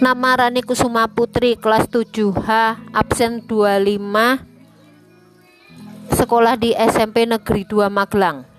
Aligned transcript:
Nama 0.00 0.32
Rani 0.32 0.64
Kusuma 0.64 1.04
Putri 1.12 1.60
kelas 1.60 1.84
7H 1.92 2.48
absen 2.96 3.44
25 3.44 4.40
sekolah 6.16 6.56
di 6.56 6.72
SMP 6.72 7.28
Negeri 7.28 7.68
2 7.68 7.92
Magelang. 7.92 8.49